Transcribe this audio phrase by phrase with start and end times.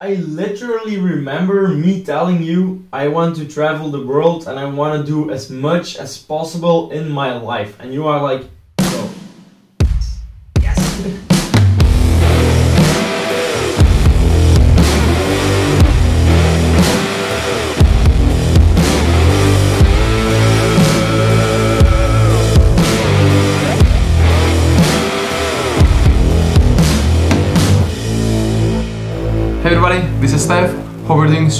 [0.00, 5.04] I literally remember me telling you I want to travel the world and I want
[5.04, 7.74] to do as much as possible in my life.
[7.80, 8.44] And you are like,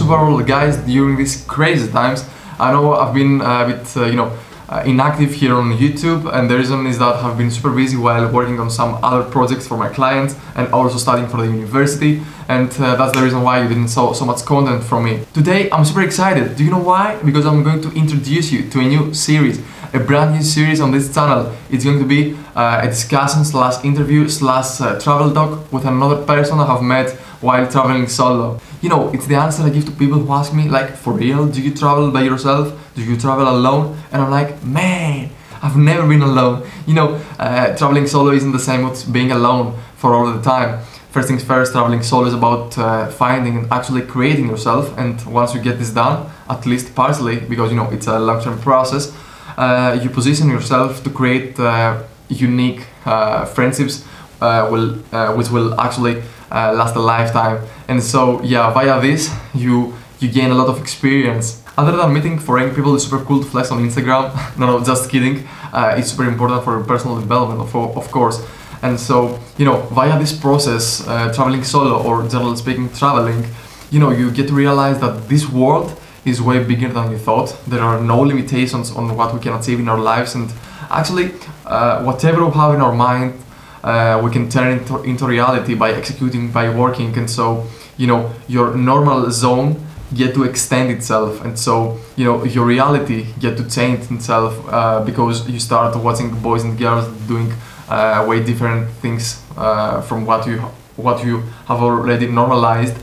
[0.03, 2.25] Well, guys, during these crazy times.
[2.59, 4.37] I know I've been a bit, uh, you know,
[4.69, 8.31] uh, inactive here on YouTube, and the reason is that I've been super busy while
[8.31, 12.71] working on some other projects for my clients and also studying for the university, and
[12.81, 15.25] uh, that's the reason why you didn't saw so much content from me.
[15.35, 16.57] Today, I'm super excited.
[16.57, 17.17] Do you know why?
[17.25, 19.59] Because I'm going to introduce you to a new series,
[19.95, 21.53] a brand new series on this channel.
[21.71, 26.25] It's going to be uh, a discussion slash interview slash uh, travel doc with another
[26.25, 28.61] person I have met while traveling solo.
[28.83, 31.47] You know, it's the answer I give to people who ask me, like, for real,
[31.47, 32.73] do you travel by yourself?
[32.95, 33.97] Do you travel alone?
[34.13, 35.31] And I'm like, man,
[35.63, 36.69] I've never been alone.
[36.87, 40.81] You know, uh, traveling solo isn't the same as being alone for all the time.
[41.11, 44.97] First things first, traveling solo is about uh, finding and actually creating yourself.
[44.99, 48.61] And once you get this done, at least partially, because you know it's a long-term
[48.61, 49.17] process,
[49.57, 54.05] uh, you position yourself to create uh, unique uh, friendships,
[54.41, 54.95] uh, will,
[55.37, 57.67] which will actually uh, last a lifetime.
[57.89, 61.63] And so, yeah, via this, you you gain a lot of experience.
[61.77, 64.35] Other than meeting foreign people, it's super cool to flex on Instagram.
[64.59, 65.47] no, no, just kidding.
[65.73, 68.45] Uh, it's super important for personal development, of, of course.
[68.83, 73.45] And so, you know, via this process, uh, traveling solo or generally speaking, traveling,
[73.91, 77.57] you know, you get to realize that this world is way bigger than you thought.
[77.67, 80.53] There are no limitations on what we can achieve in our lives, and
[80.91, 81.33] actually,
[81.65, 83.35] uh, whatever we have in our mind,
[83.83, 88.33] uh, we can turn into, into reality by executing, by working, and so, you know,
[88.49, 89.77] your normal zone
[90.15, 91.45] get to extend itself.
[91.45, 96.31] And so you know your reality get to change itself uh, because you start watching
[96.41, 97.53] boys and girls doing
[97.89, 100.59] uh, way different things uh, from what you
[100.97, 102.97] what you have already normalized.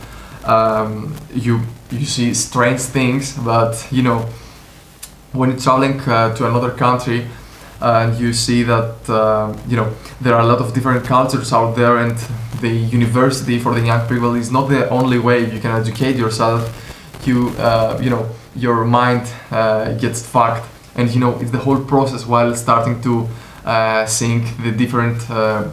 [0.45, 4.27] Um, you you see strange things but you know
[5.33, 7.27] when you're traveling uh, to another country
[7.81, 11.75] and you see that uh, you know there are a lot of different cultures out
[11.75, 12.17] there and
[12.61, 16.61] the university for the young people is not the only way you can educate yourself.
[17.25, 20.65] You uh, you know your mind uh, gets fucked.
[20.95, 23.27] And you know it's the whole process while starting to
[23.65, 25.69] uh, seeing the different uh,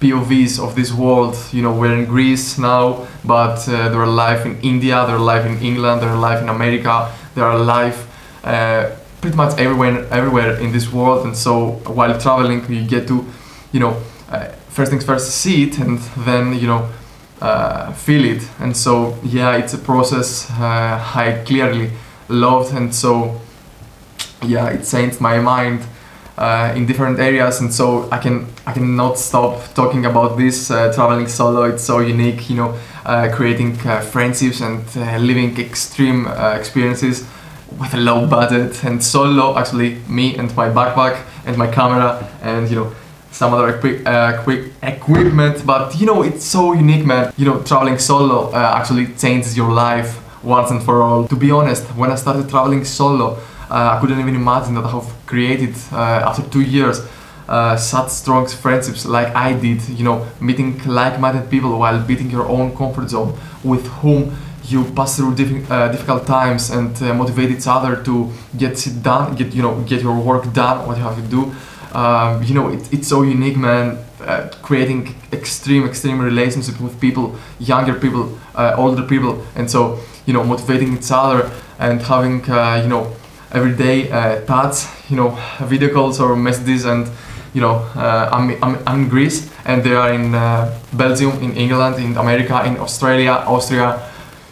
[0.00, 4.60] POVs of this world you know we're in Greece now but uh, they're alive in
[4.60, 7.96] India they're alive in England they're alive in America they're alive
[8.44, 8.90] uh,
[9.26, 11.26] pretty much everywhere everywhere in this world.
[11.26, 13.24] And so while traveling you get to
[13.72, 13.96] you know
[14.30, 16.88] uh, first things first see it and then you know
[17.40, 18.48] uh, feel it.
[18.60, 21.90] And so yeah it's a process uh, I clearly
[22.28, 22.72] loved.
[22.72, 23.40] And so
[24.42, 25.80] yeah it changed my mind
[26.38, 27.60] uh, in different areas.
[27.60, 31.64] And so I can I cannot stop talking about this uh, traveling solo.
[31.64, 33.74] It's so unique you know uh, creating
[34.12, 34.84] friendships and
[35.26, 36.28] living extreme
[36.60, 37.26] experiences
[37.78, 42.68] with a low budget and solo actually me and my backpack and my camera and
[42.70, 42.92] you know
[43.30, 45.64] some other equi- uh, quick equipment.
[45.66, 47.32] But you know it's so unique man.
[47.36, 50.10] You know traveling solo uh, actually changes your life
[50.42, 51.26] once and for all.
[51.28, 53.26] To be honest when i started traveling solo
[53.70, 57.00] uh, i couldn't even imagine that i have created uh, after two years
[57.48, 62.46] uh, such strong friendships like i did you know meeting like-minded people while beating your
[62.48, 63.32] own comfort zone
[63.64, 64.20] with whom
[64.68, 69.02] you pass through diffi- uh, difficult times and uh, motivate each other to get it
[69.02, 71.52] done get you know get your work done what you have to do.
[71.96, 77.36] Um, you know it, it's so unique man uh, creating extreme extreme relationships with people
[77.58, 82.80] younger people uh, older people and so you know motivating each other and having uh,
[82.82, 83.12] you know
[83.52, 87.08] everyday uh, chats you know video calls or messages and
[87.54, 90.32] you know uh, I'm, I'm, I'm in Greece and they are in
[90.92, 94.02] Belgium in England in America in Australia Austria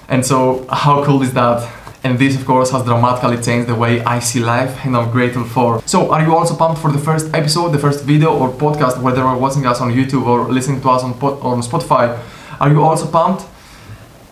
[0.08, 1.68] and so how cool is that
[2.04, 5.44] and this, of course, has dramatically changed the way I see life, and I'm grateful
[5.44, 5.80] for.
[5.86, 9.22] So, are you also pumped for the first episode, the first video or podcast, whether
[9.22, 12.20] you're watching us on YouTube or listening to us on, on Spotify?
[12.60, 13.46] Are you also pumped?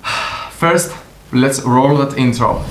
[0.50, 0.94] First,
[1.32, 2.62] let's roll that intro.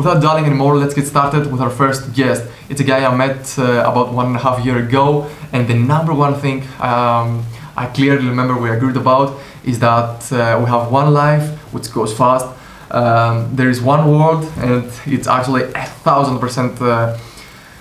[0.00, 2.42] Without dwelling anymore, let's get started with our first guest.
[2.70, 5.74] It's a guy I met uh, about one and a half year ago, and the
[5.74, 7.44] number one thing um,
[7.76, 12.16] I clearly remember we agreed about is that uh, we have one life which goes
[12.16, 12.46] fast.
[12.90, 17.18] Um, there is one world, and it's actually a thousand percent uh,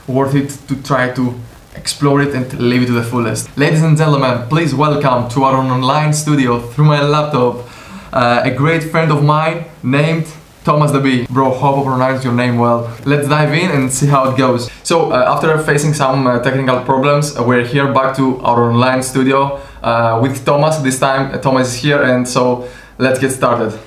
[0.06, 1.33] worth it to try to
[1.75, 3.57] explore it and live it to the fullest.
[3.57, 7.66] Ladies and gentlemen, please welcome to our online studio through my laptop
[8.12, 10.25] uh, a great friend of mine named
[10.69, 11.25] Thomas the Bee.
[11.25, 12.95] Bro, hope I pronounced your name well.
[13.04, 14.69] Let's dive in and see how it goes.
[14.83, 19.01] So, uh, after facing some uh, technical problems, uh, we're here back to our online
[19.01, 20.77] studio uh, with Thomas.
[20.77, 22.69] This time, uh, Thomas is here, and so
[23.00, 23.80] let's get started.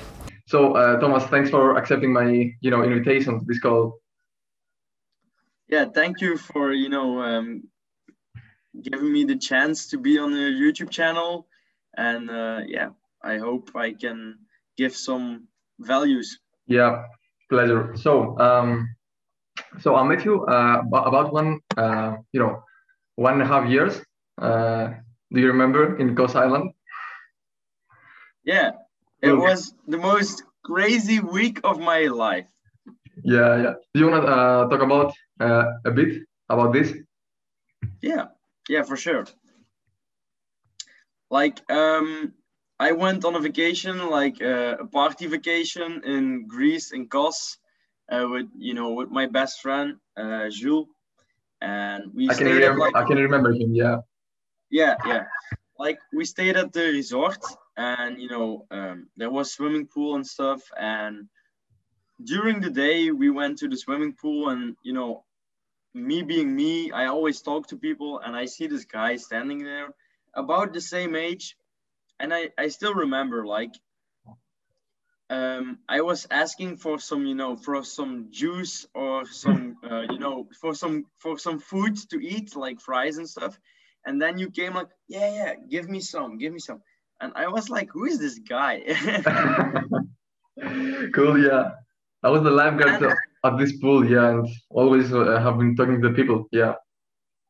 [0.45, 4.01] So, Thomas, thanks for accepting my, you know, invitation to this call.
[5.69, 7.63] Yeah, thank you for you know um,
[8.81, 11.47] giving me the chance to be on your YouTube channel,
[11.95, 12.27] and
[12.67, 12.89] yeah,
[13.23, 14.39] I hope I can
[14.75, 15.47] give some
[15.79, 16.42] values.
[16.67, 17.03] Yeah,
[17.49, 17.95] pleasure.
[17.95, 18.95] So, um,
[19.79, 22.63] so I met you uh, about one, uh, you know,
[23.15, 24.01] one and a half years.
[24.41, 24.93] Uh,
[25.31, 26.71] do you remember in Kos Island?
[28.45, 28.71] Yeah,
[29.21, 32.47] it was the most crazy week of my life.
[33.23, 33.73] Yeah, yeah.
[33.93, 36.93] Do you want to uh, talk about uh, a bit about this?
[38.01, 38.25] Yeah,
[38.67, 39.25] yeah, for sure.
[41.29, 42.33] Like, um,
[42.87, 47.57] I went on a vacation, like uh, a party vacation in Greece in Kos,
[48.11, 50.89] uh, with you know with my best friend uh, Jules,
[51.61, 52.29] and we.
[52.29, 52.79] I can remember.
[52.79, 53.69] Like, I can remember him.
[53.73, 53.97] Yeah.
[54.69, 55.23] Yeah, yeah.
[55.79, 57.41] Like we stayed at the resort,
[57.77, 61.29] and you know um, there was swimming pool and stuff, and
[62.31, 65.23] during the day we went to the swimming pool, and you know,
[65.93, 69.89] me being me, I always talk to people, and I see this guy standing there,
[70.35, 71.55] about the same age
[72.23, 73.75] and I, I still remember like
[75.29, 80.19] um, I was asking for some, you know, for some juice or some, uh, you
[80.19, 83.59] know, for some for some food to eat, like fries and stuff.
[84.05, 86.81] And then you came like, yeah, yeah, give me some, give me some.
[87.19, 88.81] And I was like, who is this guy?
[91.15, 91.71] cool, yeah.
[92.21, 96.01] I was the lifeguard and, at this pool, yeah, and always uh, have been talking
[96.01, 96.75] to the people, yeah.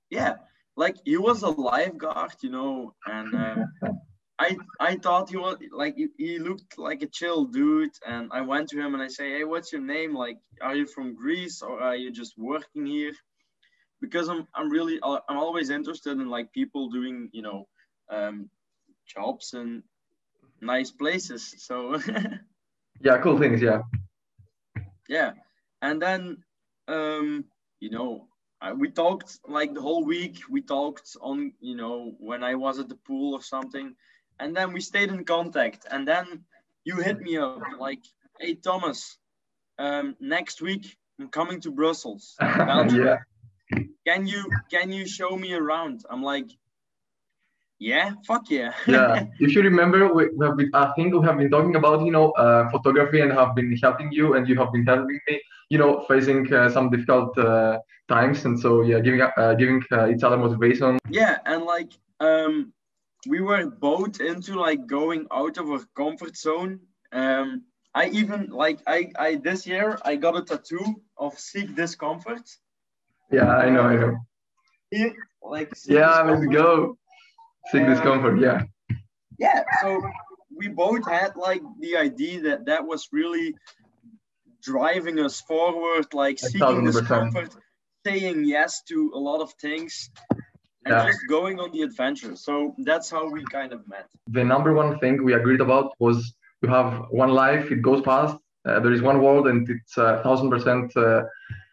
[0.10, 0.36] Yeah,
[0.78, 3.36] like he was a lifeguard, you know, and.
[3.36, 3.66] Um,
[4.44, 8.68] I I thought he was like he looked like a chill dude, and I went
[8.70, 10.14] to him and I say, "Hey, what's your name?
[10.14, 13.14] Like, are you from Greece or are you just working here?"
[14.02, 17.60] Because I'm I'm really I'm always interested in like people doing you know
[18.10, 18.50] um,
[19.16, 19.84] jobs in
[20.62, 21.44] nice places.
[21.68, 21.76] So
[23.08, 23.62] yeah, cool things.
[23.62, 23.82] Yeah.
[25.08, 25.32] Yeah,
[25.82, 26.44] and then
[26.88, 27.46] um,
[27.80, 28.28] you know
[28.62, 30.36] uh, we talked like the whole week.
[30.50, 33.96] We talked on, you know, when I was at the pool or something
[34.40, 35.86] and then we stayed in contact.
[35.90, 36.44] And then
[36.84, 38.04] you hit me up like
[38.40, 39.18] hey thomas
[39.80, 42.36] um, next week i'm coming to brussels.
[42.42, 43.18] Yeah.
[44.06, 46.04] can you can you show me around?
[46.10, 46.50] I'm like
[47.80, 48.74] yeah fuck yeah.
[48.88, 49.26] Yeah.
[49.40, 52.32] If you remember we, have been, i think we have been talking about you know
[52.32, 56.06] uh, photography and have been helping you and you have been helping me you know
[56.08, 58.46] facing uh, some difficult uh, times.
[58.46, 61.00] And so yeah giving uh, giving uh, each other motivation.
[61.10, 62.74] Yeah and like um
[63.28, 66.80] we were both into like going out of our comfort zone.
[67.12, 72.50] Um, I even like I I this year I got a tattoo of seek discomfort.
[73.32, 74.18] Yeah, I know, I know.
[74.92, 76.98] Here, like yeah, let's go.
[77.72, 78.64] Seek discomfort, yeah.
[79.40, 80.02] Yeah, so
[80.56, 83.56] we both had like the idea that that was really
[84.62, 87.56] driving us forward, like seeking discomfort,
[88.06, 90.10] saying yes to a lot of things,
[90.86, 91.06] and yeah.
[91.06, 92.36] just going on the adventure.
[92.36, 94.08] So that's how we kind of met.
[94.28, 98.38] The number one thing we agreed about was you have one life, it goes fast.
[98.66, 101.24] Uh, there is one world, and it's a thousand percent uh,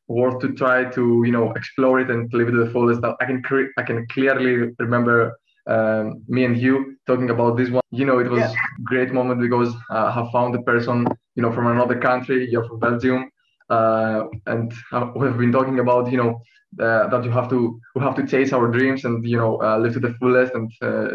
[0.09, 3.01] worth to try to you know explore it and live it to the fullest.
[3.21, 5.39] I can cre- I can clearly remember
[5.69, 7.83] um, me and you talking about this one.
[7.91, 8.53] You know, it was yeah.
[8.83, 12.51] great moment because uh, I have found a person you know from another country.
[12.51, 13.31] You're from Belgium.
[13.71, 14.73] Uh, and
[15.15, 16.43] we've been talking about you know
[16.79, 19.79] uh, that you have to we have to chase our dreams and you know uh,
[19.79, 21.09] live to the fullest and uh,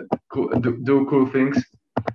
[0.60, 1.64] do, do cool things.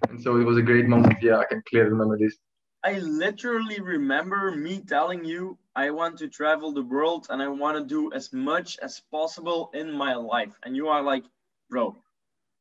[0.08, 1.22] And so it was a great moment.
[1.22, 2.36] Yeah i can clearly remember this.
[2.82, 7.76] I literally remember me telling you i want to travel the world and i want
[7.78, 10.54] to do as much as possible in my life.
[10.62, 11.24] And you are like
[11.68, 11.96] bro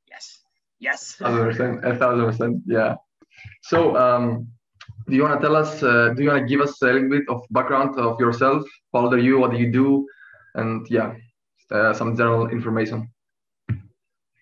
[0.10, 0.42] yes
[0.80, 1.16] yes.
[1.20, 2.96] A thousand percent a thousand percent yeah.
[3.64, 4.50] So um
[5.10, 7.10] do you want to tell us uh, do you want to give us a little
[7.10, 8.64] bit of background of yourself
[8.94, 10.06] how old are you what do you do
[10.56, 11.16] and yeah,
[11.72, 13.10] uh, some general information.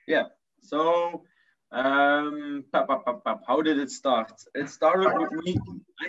[0.07, 0.25] Yeah.
[0.61, 1.23] So,
[1.71, 4.31] um, pap, pap, pap, how did it start?
[4.55, 5.57] It started with me,
[5.99, 6.07] I,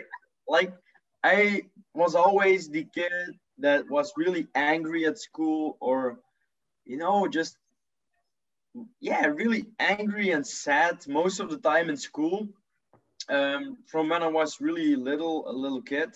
[0.49, 0.73] like
[1.25, 1.63] I
[1.95, 3.13] was always the kid
[3.59, 6.21] that was really angry at school, or
[6.85, 7.57] you know, just
[9.01, 12.49] yeah, really angry and sad most of the time in school.
[13.29, 16.11] Um, from when I was really little, a little kid.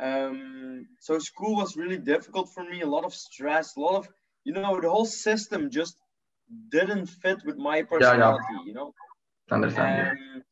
[0.00, 2.80] Um, so school was really difficult for me.
[2.80, 4.08] A lot of stress, a lot of,
[4.44, 5.96] you know, the whole system just
[6.70, 8.44] didn't fit with my personality.
[8.50, 8.66] Yeah, yeah.
[8.66, 8.94] You know.
[9.50, 10.18] Understand.
[10.18, 10.42] Um,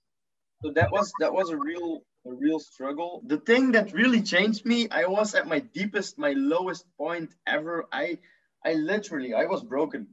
[0.62, 3.22] so that was that was a real a real struggle.
[3.26, 7.86] The thing that really changed me, I was at my deepest, my lowest point ever.
[7.92, 8.18] I
[8.64, 10.08] I literally I was broken.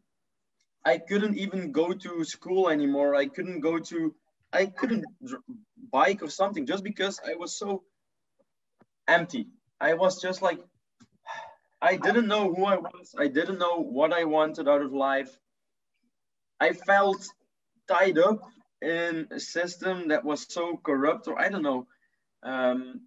[0.85, 3.15] I couldn't even go to school anymore.
[3.15, 4.13] I couldn't go to
[4.55, 5.05] I couldn't
[5.91, 7.83] bike or something just because I was so
[9.07, 9.47] empty.
[9.79, 10.59] I was just like
[11.81, 13.13] I didn't know who I was.
[13.17, 15.31] I didn't know what I wanted out of life.
[16.59, 17.21] I felt
[17.87, 18.39] tied up
[18.81, 21.87] in a system that was so corrupt, or I don't know,
[22.43, 23.01] um,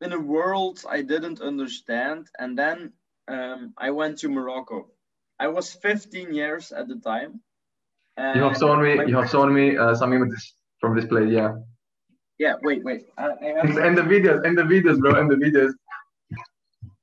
[0.00, 2.28] in a world I didn't understand.
[2.38, 2.92] And then
[3.28, 4.88] um, I went to Morocco.
[5.40, 7.40] I was 15 years at the time.
[8.18, 8.92] you have shown me.
[9.06, 11.30] You have shown me uh, some images from this place.
[11.30, 11.54] Yeah.
[12.38, 12.54] Yeah.
[12.62, 12.84] Wait.
[12.84, 13.06] Wait.
[13.16, 14.44] Uh, I, I and the videos.
[14.44, 15.14] And the videos, bro.
[15.18, 15.72] And the videos.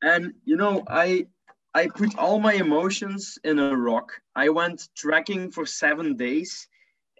[0.04, 1.26] And you know, I
[1.74, 4.12] I put all my emotions in a rock.
[4.36, 6.68] I went trekking for seven days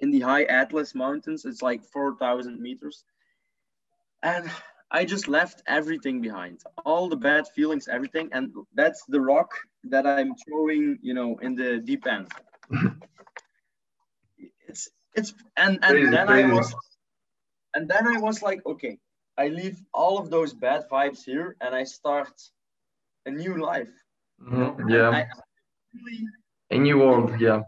[0.02, 1.46] in the high Atlas Mountains.
[1.46, 3.04] It's like 4,000 meters.
[4.24, 4.50] And
[4.92, 8.30] I just left everything behind, all the bad feelings, everything.
[8.32, 9.52] And that's the rock
[9.84, 12.28] that I'm throwing, you know, in the deep end.
[15.16, 16.52] it's, it's, and, and crazy, then crazy.
[16.52, 16.76] I was,
[17.76, 18.98] and then I was like, okay,
[19.38, 22.32] I leave all of those bad vibes here and I start
[23.26, 23.90] a new life.
[24.42, 24.90] Mm-hmm.
[24.90, 25.10] Yeah.
[25.10, 25.28] I, I
[26.06, 26.26] really,
[26.72, 27.40] a new world.
[27.40, 27.62] Yeah.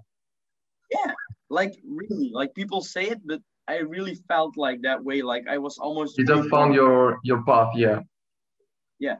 [0.91, 1.13] Yeah.
[1.49, 5.21] Like really, like people say it, but I really felt like that way.
[5.21, 6.17] Like I was almost.
[6.17, 7.71] You just found your your path.
[7.75, 8.01] Yeah.
[8.99, 9.17] Yeah,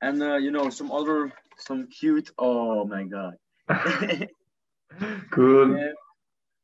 [0.00, 2.30] and uh, you know some other some cute.
[2.38, 3.34] Oh my god.
[5.30, 5.76] cool.
[5.76, 5.92] Yeah.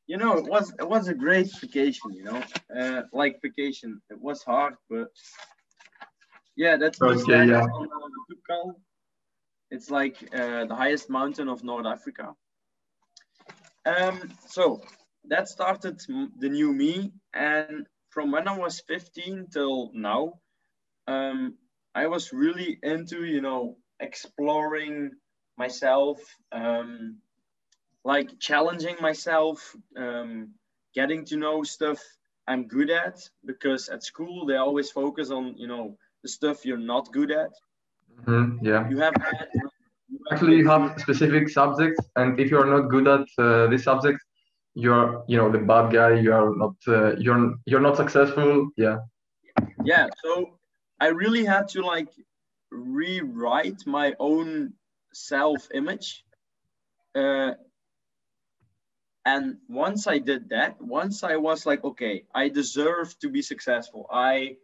[0.07, 2.13] You know, it was it was a great vacation.
[2.13, 2.43] You know,
[2.79, 4.01] uh, like vacation.
[4.11, 5.09] It was hard, but
[6.57, 7.47] yeah, that's okay.
[7.47, 7.63] Yeah.
[7.63, 7.89] On,
[8.51, 8.73] uh,
[9.71, 12.35] it's like uh, the highest mountain of North Africa.
[13.87, 14.83] Um, so
[15.29, 16.01] that started
[16.39, 17.13] the new me.
[17.33, 20.41] And from when I was 15 till now,
[21.07, 21.57] um,
[21.95, 25.13] I was really into, you know, exploring
[25.57, 26.21] myself,
[26.53, 27.19] um,
[28.05, 30.51] like challenging myself, um,
[30.95, 31.99] getting to know stuff
[32.47, 33.29] I'm good at.
[33.45, 37.51] Because at school, they always focus on, you know, the stuff you're not good at.
[38.27, 38.89] Mm-hmm, yeah.
[38.89, 39.15] You have
[40.31, 44.21] actually you have specific subjects, and if you're not good at uh, this subject,
[44.75, 46.15] you're you know the bad guy.
[46.15, 48.71] You are not uh, you're you're not successful.
[48.77, 48.99] Yeah.
[49.85, 50.09] Yeah.
[50.23, 50.59] So
[51.01, 52.09] I really had to like
[52.71, 54.75] rewrite my own
[55.13, 56.25] self-image.
[57.15, 57.53] Uh,
[59.25, 64.07] and once I did that, once I was like, okay, I deserve to be successful.
[64.11, 64.57] I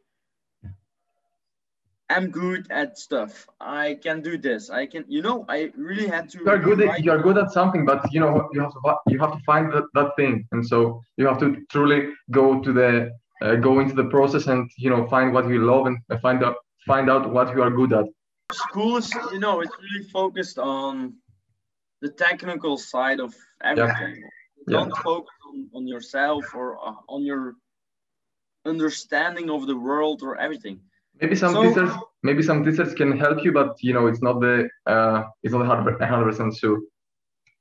[2.11, 3.47] am good at stuff.
[3.59, 4.69] I can do this.
[4.69, 6.39] I can, you know, I really had to.
[6.45, 6.83] You're good.
[6.83, 9.73] At, you're good at something, but you know, you have to you have to find
[9.73, 13.95] that, that thing, and so you have to truly go to the uh, go into
[13.95, 17.55] the process and you know find what you love and find out find out what
[17.55, 18.05] you are good at.
[18.53, 21.15] School is, you know, it's really focused on
[22.03, 24.17] the technical side of everything.
[24.17, 24.29] Yeah.
[24.69, 25.03] Don't yeah.
[25.03, 27.55] focus on, on yourself or uh, on your
[28.67, 30.81] understanding of the world or everything
[31.21, 31.91] Maybe some so, teachers,
[32.23, 35.67] maybe some teachers can help you, but you know, it's not the, uh, it's not
[35.67, 36.81] hundred percent sure.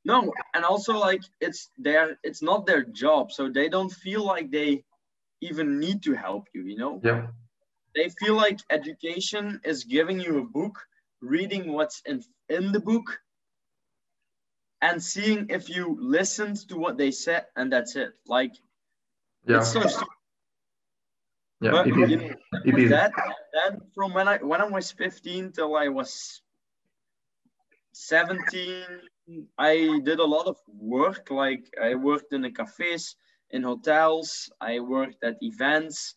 [0.05, 4.49] No, and also like it's their, it's not their job, so they don't feel like
[4.49, 4.83] they
[5.41, 6.63] even need to help you.
[6.63, 7.01] You know.
[7.03, 7.27] Yeah.
[7.95, 10.79] They feel like education is giving you a book,
[11.21, 13.19] reading what's in in the book,
[14.81, 18.11] and seeing if you listened to what they said, and that's it.
[18.27, 18.53] Like,
[19.45, 19.57] yeah.
[19.57, 19.83] it's so
[21.61, 22.09] yeah, but, it is.
[22.09, 22.33] You know,
[22.65, 22.89] it is.
[22.89, 23.11] That,
[23.53, 26.41] that from when I when I was 15 till I was
[27.93, 28.83] 17,
[29.57, 31.29] I did a lot of work.
[31.29, 33.15] Like I worked in the cafes,
[33.51, 34.49] in hotels.
[34.61, 36.15] I worked at events.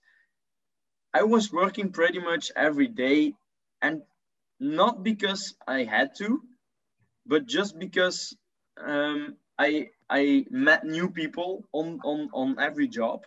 [1.12, 3.34] I was working pretty much every day,
[3.82, 4.02] and
[4.60, 6.40] not because I had to,
[7.26, 8.34] but just because
[8.80, 13.24] um, I I met new people on on on every job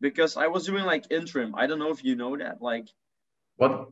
[0.00, 1.54] because I was doing like interim.
[1.54, 2.62] I don't know if you know that.
[2.62, 2.88] Like
[3.56, 3.88] what?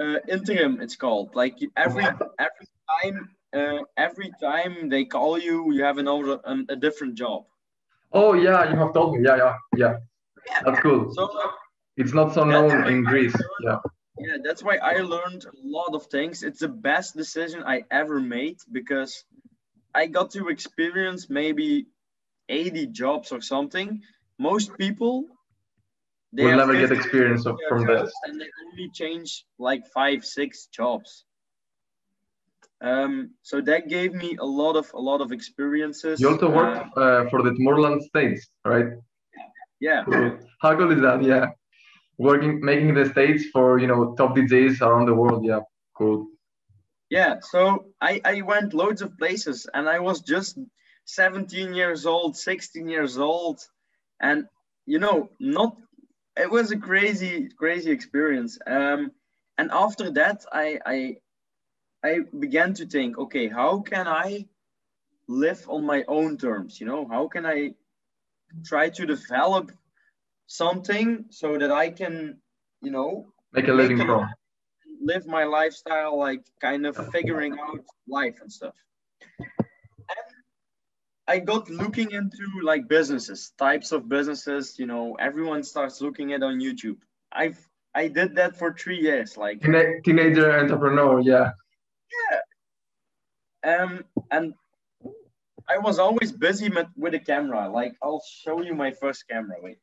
[0.00, 1.34] Uh, interim, it's called.
[1.34, 6.76] Like every every time, uh, every time they call you, you have another um, a
[6.76, 7.44] different job.
[8.12, 9.24] Oh yeah, you have told me.
[9.24, 9.94] Yeah, yeah, yeah.
[10.46, 10.60] yeah.
[10.64, 11.12] That's cool.
[11.14, 11.50] So uh,
[11.96, 13.34] it's not so known in Greece.
[13.64, 13.78] Yeah.
[14.18, 16.42] Yeah, that's why I learned a lot of things.
[16.42, 19.24] It's the best decision I ever made because
[19.94, 21.86] I got to experience maybe
[22.48, 24.02] 80 jobs or something,
[24.38, 25.26] most people
[26.32, 28.10] they will never get experience of, from this.
[28.24, 31.24] And they only change like five, six jobs.
[32.80, 36.20] Um, so that gave me a lot of a lot of experiences.
[36.20, 38.86] You also worked uh, uh, for the Tomorrowland States, right?
[39.78, 40.04] Yeah.
[40.62, 41.22] How cool is that?
[41.22, 41.50] Yeah,
[42.18, 45.44] working making the states for you know top DJs around the world.
[45.44, 45.60] Yeah,
[45.96, 46.26] cool.
[47.12, 47.40] Yeah.
[47.42, 50.58] So I I went loads of places, and I was just
[51.04, 53.60] 17 years old, 16 years old,
[54.18, 54.46] and
[54.86, 55.76] you know not.
[56.38, 58.58] It was a crazy crazy experience.
[58.66, 59.12] Um,
[59.58, 61.16] and after that, I I
[62.02, 64.48] I began to think, okay, how can I
[65.28, 66.80] live on my own terms?
[66.80, 67.74] You know, how can I
[68.64, 69.70] try to develop
[70.46, 72.40] something so that I can,
[72.80, 74.30] you know, make a living from
[75.02, 78.74] live my lifestyle, like kind of figuring out life and stuff.
[79.38, 80.28] And
[81.28, 84.78] I got looking into like businesses, types of businesses.
[84.78, 86.98] You know, everyone starts looking at on YouTube.
[87.32, 87.58] I've
[87.94, 89.60] I did that for three years, like
[90.04, 91.20] teenager entrepreneur.
[91.20, 91.52] Yeah
[92.12, 94.54] yeah um and
[95.68, 99.56] i was always busy with, with a camera like i'll show you my first camera
[99.60, 99.78] wait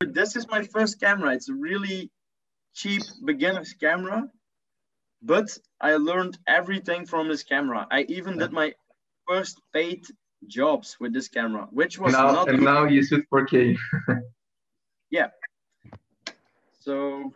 [0.00, 2.10] this is my first camera it's a really
[2.74, 4.28] cheap beginner's camera
[5.22, 7.86] but i learned everything from this camera.
[7.90, 8.74] I even did my
[9.28, 10.04] first paid
[10.46, 12.64] jobs with this camera which was now, not and good.
[12.64, 13.76] now you shoot 4k
[15.10, 15.28] yeah.
[16.80, 17.32] So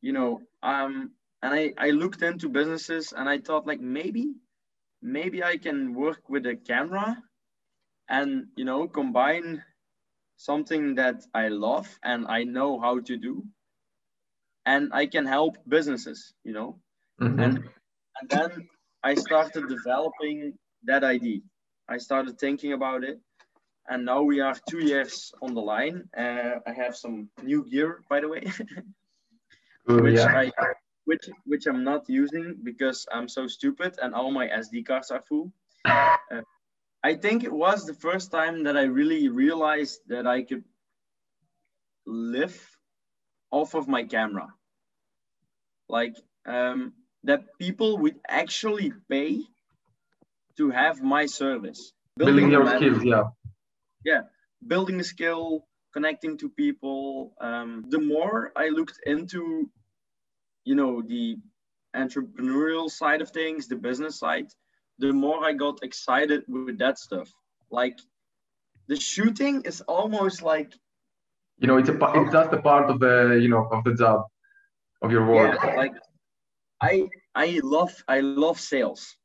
[0.00, 4.34] you know um and I, I looked into businesses and I thought like maybe
[5.02, 7.22] maybe I can work with a camera
[8.08, 9.62] and you know combine
[10.36, 13.44] something that I love and I know how to do.
[14.64, 16.80] And I can help businesses you know
[17.20, 17.40] mm-hmm.
[17.40, 17.64] and
[18.20, 18.68] and then
[19.02, 20.54] I started developing
[20.84, 21.40] that idea
[21.88, 23.18] I started thinking about it
[23.88, 28.02] and now we are two years on the line uh, I have some new gear
[28.08, 28.44] by the way
[29.90, 30.36] Ooh, which yeah.
[30.36, 30.50] I
[31.06, 35.22] which which I'm not using because I'm so stupid and all my SD cards are
[35.22, 35.52] full.
[36.28, 36.40] Uh,
[37.04, 40.64] I think it was the first time that I really realized that I could
[42.04, 42.58] live
[43.52, 44.48] off of my camera.
[45.88, 46.94] Like um,
[47.26, 49.42] that people would actually pay
[50.56, 51.92] to have my service.
[52.16, 53.24] Building, building your skills, yeah.
[54.04, 54.22] Yeah,
[54.66, 57.34] building a skill, connecting to people.
[57.40, 59.70] Um, the more I looked into
[60.66, 61.38] you know the
[61.94, 64.48] entrepreneurial side of things the business side
[64.98, 67.32] the more i got excited with that stuff
[67.70, 67.98] like
[68.88, 70.72] the shooting is almost like
[71.58, 74.26] you know it's a it's just a part of the you know of the job
[75.00, 75.94] of your work yeah, like
[76.82, 79.16] i i love i love sales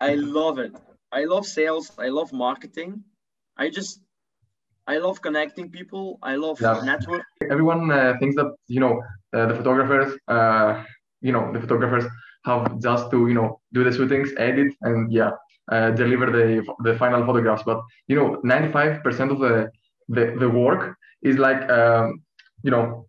[0.00, 0.74] i love it
[1.12, 3.02] i love sales i love marketing
[3.56, 4.00] i just
[4.88, 6.18] I love connecting people.
[6.22, 6.80] I love yeah.
[6.84, 7.24] network.
[7.50, 9.02] Everyone uh, thinks that you know
[9.34, 10.84] uh, the photographers, uh,
[11.20, 12.04] you know, the photographers
[12.44, 15.30] have just to you know do the shootings, edit, and yeah,
[15.72, 17.64] uh, deliver the the final photographs.
[17.64, 19.70] But you know, 95% of the
[20.08, 22.22] the, the work is like um,
[22.62, 23.06] you know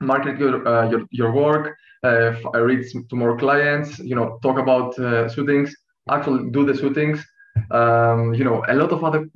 [0.00, 4.94] market your uh, your, your work, uh, reach to more clients, you know, talk about
[5.32, 5.74] shootings,
[6.08, 7.24] actually do the shootings.
[7.70, 9.26] Um, you know, a lot of other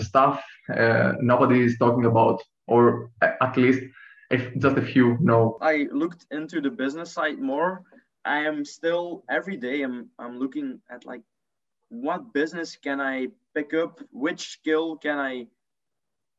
[0.00, 3.82] stuff uh, nobody is talking about, or at least
[4.30, 5.58] if just a few know.
[5.60, 7.82] I looked into the business side more.
[8.24, 9.82] I am still every day.
[9.82, 11.22] I'm I'm looking at like
[11.88, 14.00] what business can I pick up?
[14.10, 15.46] Which skill can I,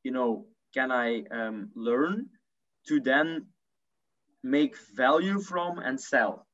[0.04, 2.28] you know, can I um, learn
[2.88, 3.48] to then
[4.44, 6.46] make value from and sell?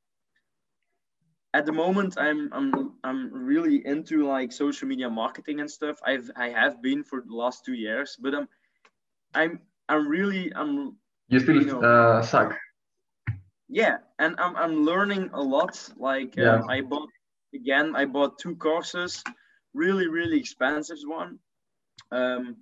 [1.54, 6.00] at the moment i'm i'm i'm really into like social media marketing and stuff.
[6.06, 8.48] I've i have been for the last two years but i'm
[9.34, 10.96] i'm i'm really i'm
[11.28, 12.58] you still you know, uh, suck.
[13.67, 15.76] Yeah and i'm i'm learning a lot.
[15.98, 16.56] Like uh, yeah.
[16.56, 17.10] uh, i bought
[17.54, 19.24] again i bought two courses
[19.74, 21.39] really really expensive one.
[22.12, 22.58] Um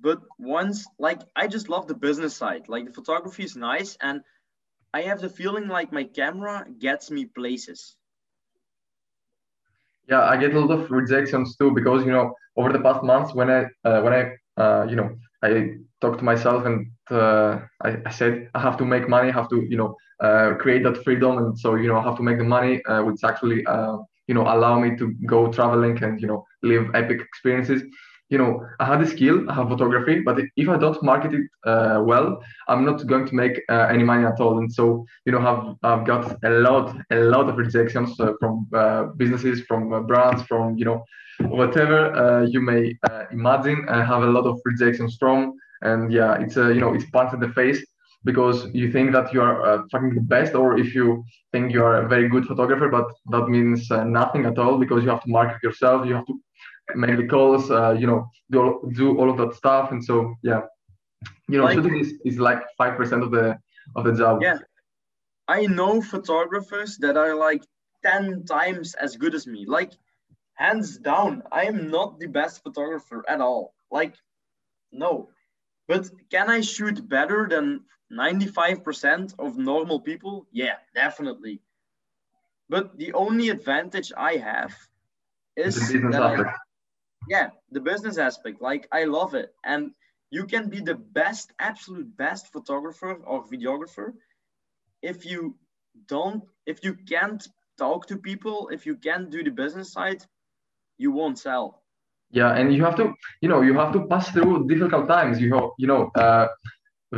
[0.00, 4.22] but once like i just love the business side like the photography is nice and
[4.92, 7.96] I have the feeling like my camera gets me places.
[10.08, 13.32] Yeah, I get a lot of rejections too because you know over the past months
[13.32, 14.22] when I uh, when I
[14.60, 18.84] uh, you know I talked to myself and uh, I, I, said I have to
[18.84, 21.98] make money, I have to you know uh, create that freedom, and so you know
[21.98, 25.14] I have to make the money, uh, which actually uh, you know allow me to
[25.26, 27.82] go traveling and you know live epic experiences.
[28.30, 31.46] You know, I had a skill, I have photography, but if I don't market it
[31.66, 34.58] uh, well, I'm not going to make uh, any money at all.
[34.58, 38.68] And so, you know, have I've got a lot, a lot of rejections uh, from
[38.72, 41.04] uh, businesses, from uh, brands, from you know,
[41.40, 42.94] whatever uh, you may
[43.32, 43.84] imagine.
[43.88, 47.40] I have a lot of rejections from, and yeah, it's you know, it's punch in
[47.40, 47.84] the face
[48.22, 52.04] because you think that you are fucking the best, or if you think you are
[52.04, 55.60] a very good photographer, but that means nothing at all because you have to market
[55.62, 56.38] yourself, you have to
[56.96, 59.92] make the calls, uh, you know, do, do all of that stuff.
[59.92, 60.62] And so, yeah,
[61.48, 63.58] you know, like, shooting is, is like 5% of the,
[63.96, 64.42] of the job.
[64.42, 64.58] Yeah.
[65.48, 67.64] I know photographers that are like
[68.04, 69.64] 10 times as good as me.
[69.66, 69.92] Like,
[70.54, 73.74] hands down, I am not the best photographer at all.
[73.90, 74.14] Like,
[74.92, 75.30] no.
[75.88, 77.80] But can I shoot better than
[78.12, 80.46] 95% of normal people?
[80.52, 81.60] Yeah, definitely.
[82.68, 84.72] But the only advantage I have
[85.56, 86.52] is that I,
[87.30, 89.54] yeah the business aspect like i love it.
[89.64, 89.92] And
[90.30, 94.08] you can be the best absolute best photographer or videographer
[95.02, 95.56] if you
[96.06, 97.42] don't if you can't
[97.78, 100.22] talk to people if you can't do the business side
[100.98, 101.82] you won't sell.
[102.30, 105.40] Yeah and you have to you know you have to pass through difficult times.
[105.40, 106.46] You know you know uh,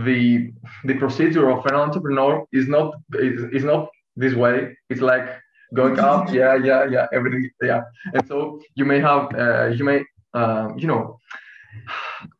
[0.07, 0.53] the
[0.85, 4.77] the procedure of an entrepreneur is not is, is not this way.
[4.91, 5.27] It's like
[5.75, 6.33] going up.
[6.33, 7.83] Yeah yeah yeah everything yeah.
[8.15, 10.05] And so you may have uh, you may
[10.35, 11.19] uh, you know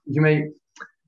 [0.07, 0.49] you may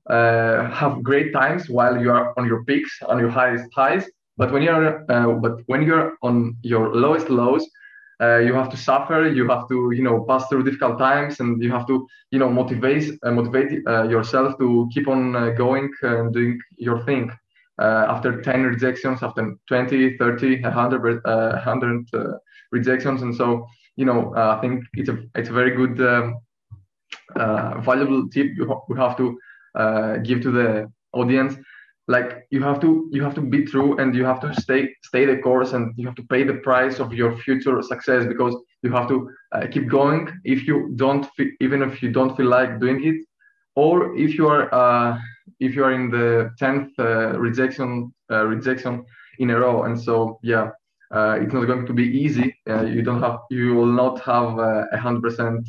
[0.09, 4.51] uh, have great times while you are on your peaks on your highest highs but
[4.51, 7.67] when you're uh, but when you're on your lowest lows
[8.21, 11.61] uh, you have to suffer you have to you know pass through difficult times and
[11.61, 16.33] you have to you know motivate uh, motivate uh, yourself to keep on going and
[16.33, 17.31] doing your thing
[17.79, 22.23] uh, after 10 rejections, after 20, 30, 100, uh, 100 uh,
[22.71, 23.21] rejections.
[23.21, 26.39] And so, you know, I think it's a, it's a very good, um,
[27.83, 28.47] valuable tip
[28.89, 29.37] we have to
[30.23, 31.55] give to the audience
[32.07, 35.25] like you have to you have to be true and you have to stay stay
[35.25, 38.91] the course and you have to pay the price of your future success because you
[38.91, 41.27] have to uh, keep going if you don't
[41.61, 43.15] even if you don't feel like doing it
[43.75, 45.17] or if you are uh,
[45.59, 49.05] if you are in the 10th uh, rejection uh, rejection
[49.39, 50.69] in a row and so yeah
[51.11, 52.55] uh, it's not going to be easy.
[52.67, 55.67] Uh, you don't have you will not have uh, a hundred percent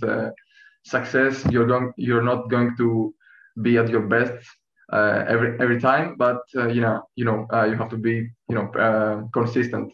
[0.83, 1.45] success.
[1.51, 3.14] You're going you're not going to
[3.62, 4.45] be at your best
[4.92, 9.92] every every time but you know you know you have to be you know consistent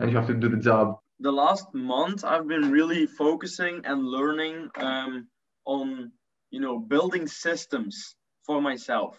[0.00, 0.98] and you have to do the job.
[1.20, 5.28] The last month i've been really focusing and learning um,
[5.64, 6.10] on
[6.52, 8.14] you know building systems
[8.46, 9.18] for myself.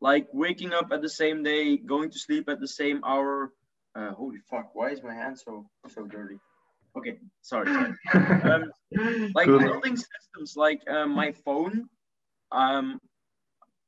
[0.00, 3.52] Like waking up at the same day going to sleep at the same hour.
[3.94, 6.38] Uh, holy fuck why is my hand so so dirty?
[6.96, 7.94] Okay sorry, sorry.
[8.50, 8.72] um,
[9.34, 9.60] like cool.
[9.60, 11.88] building systems like uh, my phone
[12.50, 13.00] um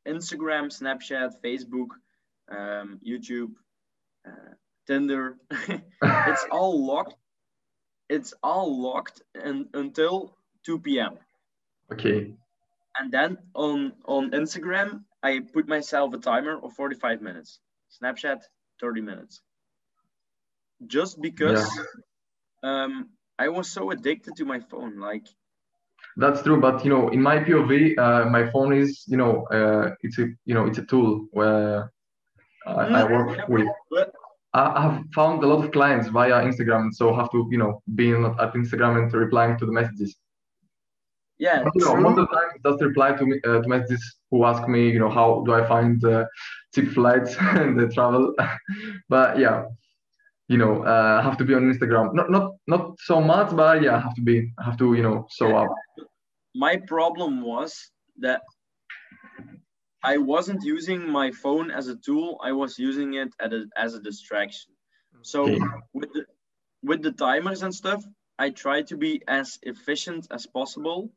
[0.06, 1.88] instagram snapchat facebook
[2.50, 3.52] um, youtube
[4.28, 4.52] uh,
[4.86, 5.36] tinder.
[6.30, 7.16] It's all locked.
[8.10, 11.18] It's all locked and until 2 p.m
[11.92, 12.34] okay
[12.98, 17.60] and then on on Instagram, I put myself a timer of 45 minutes.
[18.02, 18.40] Snapchat,
[18.80, 19.40] 30 minutes.
[20.86, 21.66] Just because
[22.62, 22.84] yeah.
[22.84, 25.26] um, I was so addicted to my phone, like.
[26.16, 29.94] That's true, but you know, in my POV, uh, my phone is, you know, uh,
[30.02, 31.90] it's a, you know, it's a tool where
[32.66, 33.68] I, I mm, work yeah, with.
[33.90, 34.12] But,
[34.52, 38.12] I have found a lot of clients via Instagram, so have to, you know, be
[38.12, 40.14] at Instagram and replying to the messages
[41.38, 44.16] yeah but, you know, most of the time just reply to me uh, to messages
[44.30, 46.24] who ask me you know how do i find uh,
[46.74, 48.34] cheap flights and the travel?
[49.08, 49.64] But yeah
[50.48, 52.14] you know uh, have to be on instagram.
[52.14, 55.26] Not not not so much but yeah have to be I have to you know
[55.30, 55.70] show up.
[56.54, 58.42] My problem was that
[60.04, 63.94] i wasn't using my phone as a tool i was using it as a, as
[63.94, 64.70] a distraction.
[65.22, 65.58] So okay.
[65.94, 66.24] with the,
[66.82, 68.04] with the timers and stuff
[68.38, 71.10] I try to be as efficient as possible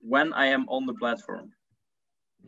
[0.00, 1.52] when I am on the platform.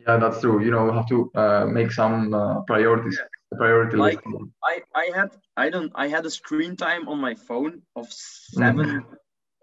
[0.07, 0.63] Yeah, that's true.
[0.63, 3.19] You know, have to uh, make some uh, priorities.
[3.19, 3.57] Yeah.
[3.57, 4.51] Priority like list.
[4.63, 8.77] I, I had I don't I had a screen time on my phone of 7
[8.77, 9.05] mm.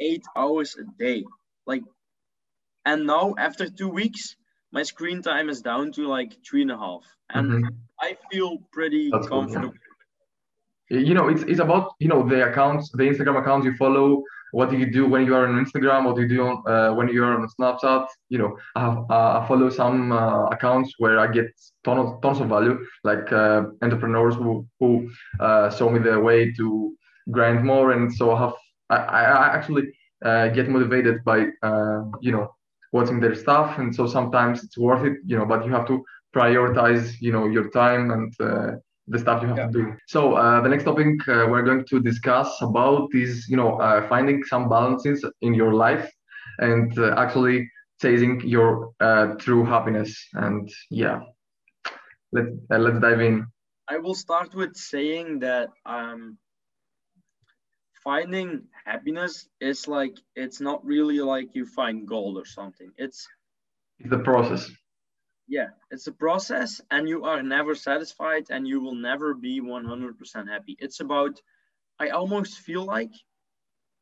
[0.00, 1.24] eight hours a day.
[1.66, 1.84] Like,
[2.84, 4.34] and now after two weeks,
[4.72, 7.74] my screen time is down to like three and a half, and mm-hmm.
[8.00, 9.70] I feel pretty that's comfortable.
[9.70, 9.78] Cool,
[10.88, 14.22] you know it's, it's about you know the accounts the instagram accounts you follow
[14.52, 16.94] what do you do when you are on instagram what do you do on, uh,
[16.94, 21.18] when you're on snapchat you know i, have, uh, I follow some uh, accounts where
[21.18, 21.46] i get
[21.84, 26.52] tons of, tons of value like uh, entrepreneurs who who uh, show me the way
[26.52, 26.96] to
[27.30, 28.54] grind more and so i have
[28.90, 29.92] i, I actually
[30.24, 31.38] uh, get motivated by
[32.20, 32.48] you know
[32.92, 36.04] watching their stuff and so sometimes it's worth it you know but you have to
[36.34, 38.32] prioritize you know your time and
[39.08, 39.66] the stuff you have yeah.
[39.66, 39.96] to do.
[40.06, 44.06] So uh, the next topic uh, we're going to discuss about is you know uh,
[44.08, 46.10] finding some balances in your life
[46.58, 50.12] and uh, actually chasing your uh, true happiness.
[50.34, 51.20] And yeah.
[52.32, 53.46] Let, let's dive in.
[53.88, 56.38] I will start with saying that um
[58.02, 62.90] finding happiness is like it's not really like you find gold or something.
[62.98, 63.26] It's
[63.98, 64.70] it's the process
[65.48, 70.48] yeah it's a process and you are never satisfied and you will never be 100%
[70.48, 71.40] happy it's about
[71.98, 73.12] i almost feel like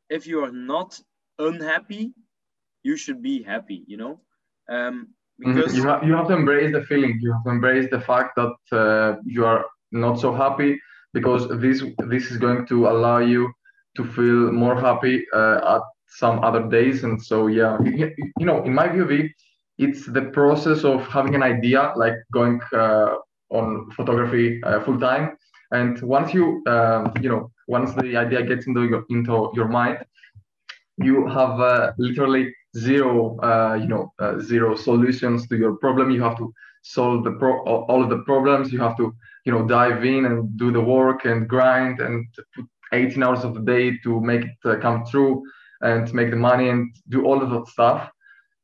[0.09, 0.99] if you are not
[1.39, 2.13] unhappy
[2.83, 4.19] you should be happy you know
[4.69, 5.07] um
[5.41, 5.53] mm-hmm.
[5.53, 8.35] because you have, you have to embrace the feeling you have to embrace the fact
[8.35, 10.79] that uh, you are not so happy
[11.13, 13.51] because this this is going to allow you
[13.95, 17.03] to feel more happy uh, at some other days.
[17.03, 19.05] And so, yeah, you know, in my view,
[19.77, 23.15] it's the process of having an idea, like going uh,
[23.49, 25.37] on photography uh, full time.
[25.71, 30.05] And once you, uh, you know, once the idea gets into your, into your mind,
[30.97, 36.11] you have uh, literally zero, uh, you know, zero solutions to your problem.
[36.11, 38.71] You have to solve the pro- all of the problems.
[38.71, 39.13] You have to,
[39.45, 43.55] you know, dive in and do the work and grind and put 18 hours of
[43.55, 45.43] the day to make it uh, come true
[45.81, 48.09] and make the money and do all of that stuff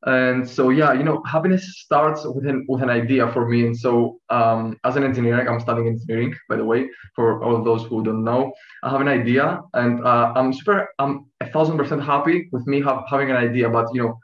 [0.04, 3.66] and so yeah you know happiness starts with an with an idea for me.
[3.66, 7.84] And so um, as an engineer i'm studying engineering by the way for all those
[7.84, 8.52] who don't know.
[8.82, 12.82] I have an idea and uh, i'm super i'm a thousand percent happy with me
[12.82, 13.68] have, having an idea.
[13.68, 14.18] But you know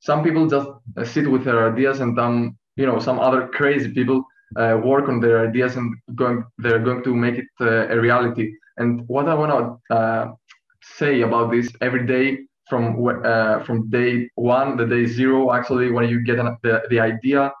[0.00, 3.92] some people just uh, sit with their ideas and um you know some other crazy
[3.92, 4.24] people
[4.56, 8.52] uh, work on their ideas and going they're going to make it uh, a reality.
[8.76, 9.52] And what I want
[9.88, 10.32] to uh,
[10.82, 16.08] say about this every day from uh, from day one, the day zero, actually, when
[16.08, 17.52] you get an, the, the idea,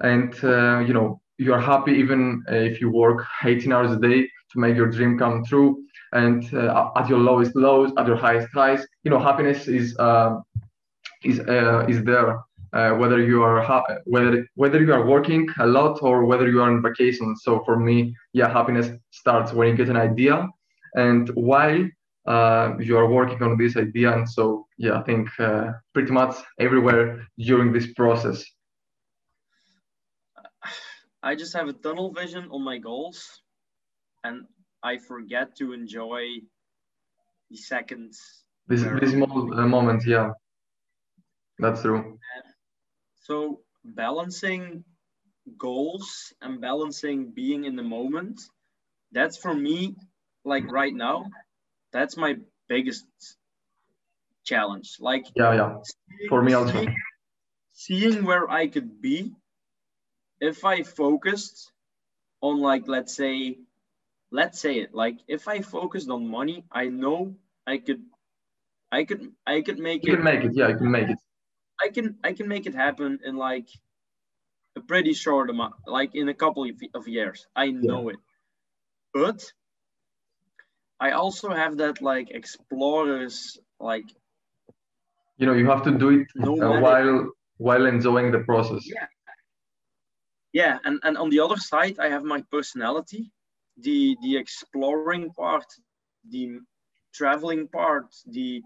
[0.00, 4.58] and uh, you know you're happy even if you work 18 hours a day to
[4.58, 5.82] make your dream come true,
[6.12, 10.36] and uh, at your lowest lows, at your highest highs, you know happiness is uh,
[11.24, 12.38] is uh, is there.
[13.02, 13.60] whether you are
[14.06, 17.36] whether whether you are working a lot or whether you are on vacation.
[17.44, 17.96] So for me,
[18.32, 20.34] yeah, happiness starts when you get an idea
[20.94, 21.88] and while
[22.26, 24.12] uh, you are working on this idea.
[24.12, 28.44] And so, yeah, I think uh, pretty much everywhere during this process.
[31.22, 33.42] I just have a tunnel vision on my goals
[34.24, 34.44] and
[34.82, 36.24] I forget to enjoy
[37.50, 38.20] the seconds.
[38.66, 40.30] This, this moment, uh, moment, yeah,
[41.58, 42.18] that's true.
[43.22, 44.84] So, balancing
[45.58, 48.40] goals and balancing being in the moment,
[49.12, 49.96] that's for me
[50.44, 51.26] like right now,
[51.92, 52.36] that's my
[52.68, 53.06] biggest
[54.44, 54.96] challenge.
[55.00, 55.76] Like yeah, yeah.
[56.28, 56.72] For me also.
[56.72, 56.96] Seeing,
[57.72, 59.32] seeing where I could be
[60.40, 61.72] if I focused
[62.40, 63.58] on like let's say
[64.32, 67.34] let's say it like if I focused on money, I know
[67.66, 68.02] I could
[68.90, 70.16] I could I could make you it.
[70.16, 71.18] You can make it, yeah, I can make it.
[71.82, 73.68] I can I can make it happen in like
[74.76, 77.46] a pretty short amount, like in a couple of years.
[77.54, 78.14] I know yeah.
[78.14, 78.20] it.
[79.12, 79.52] But
[81.00, 84.04] I also have that like explorers like
[85.38, 88.82] you know you have to do it uh, while while enjoying the process.
[88.86, 89.06] Yeah.
[90.52, 93.30] Yeah, and and on the other side I have my personality,
[93.76, 95.66] the the exploring part,
[96.28, 96.58] the
[97.14, 98.62] traveling part, the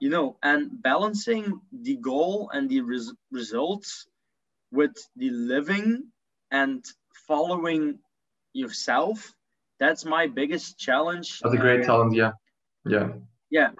[0.00, 4.06] you know, and balancing the goal and the res- results
[4.70, 6.12] with the living
[6.50, 6.84] and
[7.26, 7.98] following
[8.52, 9.34] yourself
[9.80, 11.40] that's my biggest challenge.
[11.40, 12.16] That's a great challenge.
[12.16, 12.32] Yeah.
[12.84, 13.08] Yeah.
[13.50, 13.70] Yeah.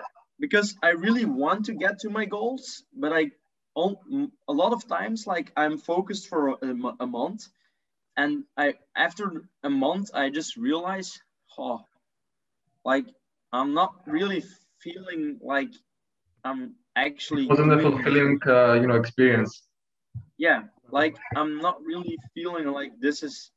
[0.41, 3.31] Because I really want to get to my goals, but I,
[3.77, 7.49] a lot of times, like I'm focused for a, a month
[8.19, 11.21] and I, after a month, I just realize,
[11.57, 11.81] oh,
[12.85, 13.07] like
[13.53, 14.43] I'm not really
[14.81, 15.71] feeling like
[16.43, 17.45] I'm actually.
[17.45, 19.63] It wasn't a fulfilling, uh, you know, experience.
[20.37, 23.53] Yeah, like I'm not really feeling like this is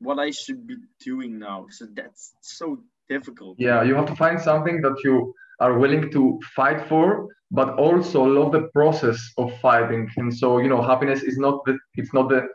[0.00, 1.66] what I should be doing now.
[1.70, 2.78] So that's so
[3.08, 3.56] difficult.
[3.58, 8.22] Yeah, you have to find something that you are willing to fight for, but also
[8.24, 10.10] love the process of fighting.
[10.16, 12.46] And so, you know, happiness is not the, it's not the,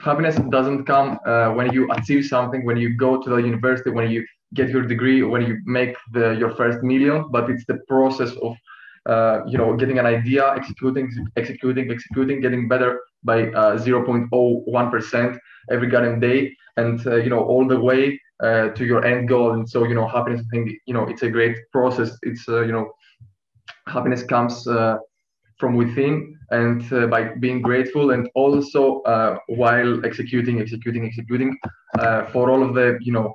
[0.00, 4.10] happiness doesn't come uh, when you achieve something, when you go to the university, when
[4.10, 4.24] you
[4.54, 8.56] get your degree, when you make the, your first million, but it's the process of,
[9.06, 15.38] uh, you know, getting an idea, executing, executing, executing, getting better by uh, 0.01%
[15.70, 16.54] every goddamn day.
[16.76, 19.52] And uh, you know all the way uh, to your end goal.
[19.52, 22.16] And so you know happiness i think you know it's a great process.
[22.22, 22.92] It's uh, you know
[23.86, 24.98] happiness comes uh,
[25.58, 31.58] from within and uh, by being grateful and also uh, while executing executing executing
[31.98, 33.34] uh, for all of the you know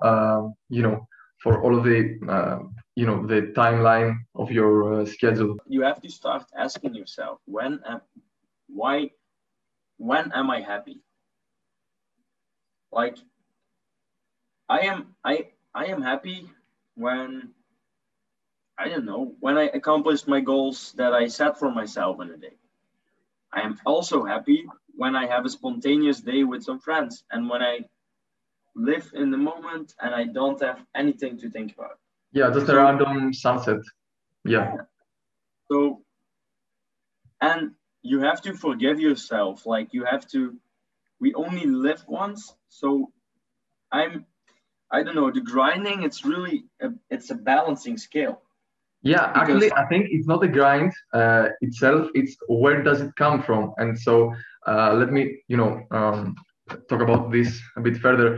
[0.69, 1.05] you know
[1.43, 2.59] for all of the uh,
[2.95, 5.57] you know the timeline of your uh, schedule.
[5.67, 8.01] You have to start asking yourself when am,
[8.67, 9.11] why
[9.97, 11.01] when am i happy?
[12.91, 13.17] Like
[14.69, 16.49] i am i i am happy
[16.95, 17.49] when
[18.77, 22.37] i don't know when i accomplished my goals that i set for myself in a
[22.37, 22.55] day.
[23.51, 27.61] I am also happy when i have a spontaneous day with some friends and when
[27.61, 27.79] i
[28.75, 31.97] live in the moment and i don't have anything to think about.
[32.31, 33.81] Yeah just a random sunset.
[34.45, 34.75] Yeah.
[35.69, 36.01] So
[37.41, 37.71] and
[38.03, 39.65] you have to forgive yourself.
[39.65, 40.55] Like you have to
[41.19, 42.53] we only live once.
[42.69, 43.11] So
[43.93, 44.25] i'm
[44.91, 48.41] i don't know the grinding it's really a, it's a balancing scale.
[49.03, 53.41] Yeah actually i think it's not the grind uh, itself it's where does it come
[53.43, 53.73] from?
[53.77, 54.33] And so
[54.67, 56.35] uh, let me you know um,
[56.89, 58.29] talk about this a bit further.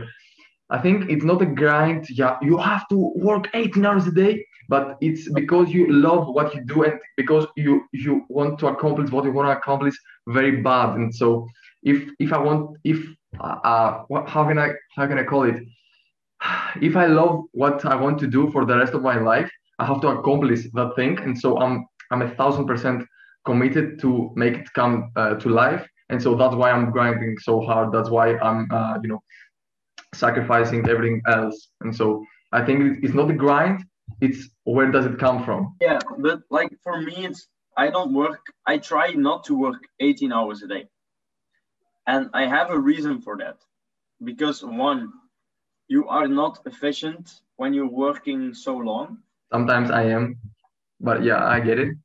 [0.68, 2.02] I think it's not a grind.
[2.10, 6.54] Yeah, you have to work 18 hours a day, but it's because you love what
[6.54, 9.94] you do and because you you want to accomplish what you want to accomplish
[10.28, 10.96] very bad.
[10.96, 11.46] And so,
[11.82, 12.98] if if I want, if
[13.40, 15.62] uh, uh what how can I how can I call it?
[16.82, 19.86] If I love what I want to do for the rest of my life, I
[19.86, 21.18] have to accomplish that thing.
[21.18, 23.04] And so I'm I'm a thousand percent
[23.44, 25.86] committed to make it come uh, to life.
[26.10, 27.92] And so that's why I'm grinding so hard.
[27.92, 29.22] That's why I'm uh, you know
[30.14, 31.68] sacrificing everything else.
[31.80, 33.84] And so I think it's not the grind,
[34.20, 35.76] it's where does it come from?
[35.80, 40.32] Yeah, but like for me, it's I don't work, I try not to work 18
[40.32, 40.88] hours a day.
[42.06, 43.58] And I have a reason for that.
[44.24, 45.12] Because one,
[45.88, 49.18] you are not efficient when you're working so long.
[49.52, 50.38] Sometimes I am,
[51.00, 51.96] but yeah, I get it.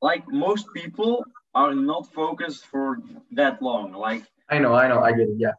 [0.00, 1.24] Like most people
[1.54, 2.98] are not focused for
[3.32, 3.92] that long.
[3.92, 5.36] Like I know, I know, I get it.
[5.38, 5.52] Yeah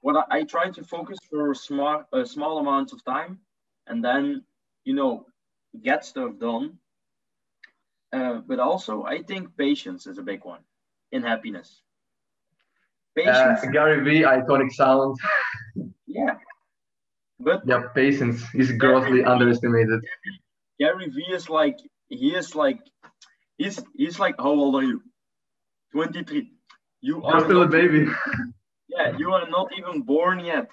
[0.00, 3.38] what I, I, try to focus for small a small amount of time
[3.86, 4.42] and then
[4.90, 5.24] you know
[5.88, 6.78] get stuff done.
[8.12, 10.62] Uh, but also i think patience is a big one
[11.12, 11.68] in happiness.
[13.18, 13.60] Patience.
[13.62, 15.16] Uh, gary vee iconic sound.
[16.20, 16.38] Yeah.
[17.48, 20.00] But yeah patience is grossly underestimated.
[20.80, 21.78] Gary vee is like
[22.20, 22.80] he is like
[23.58, 24.98] he's he's like how old are you?
[25.92, 26.50] 23
[27.10, 28.02] you are still a baby.
[28.94, 30.68] Yeah, you are not even born yet.